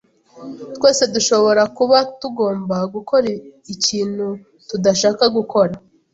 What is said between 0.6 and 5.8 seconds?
Twese dushobora kuba tugomba gukora ikintu tudashaka gukora.